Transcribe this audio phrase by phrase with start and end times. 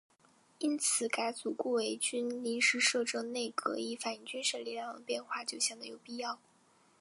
[0.57, 6.39] 因此改组顾维钧临时摄政内阁以反映军事力量的变化就显得有必要。